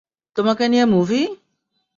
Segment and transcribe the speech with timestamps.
[0.35, 1.21] তোমাকে নিয়ে মুভি?